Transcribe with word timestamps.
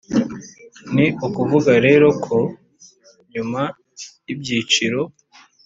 ni 0.93 1.05
ukuvuga 1.25 1.71
rero 1.85 2.07
ko 2.23 2.37
nyuma 3.33 3.61
y’ibyiciro 4.25 5.01